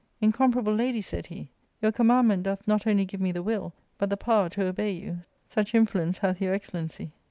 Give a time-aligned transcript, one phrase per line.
[0.19, 1.51] "Incomparable lady," said he,"
[1.83, 5.19] your commandment doth not only give me the will, but the power to obey you,
[5.47, 7.11] such influence hath your excellency.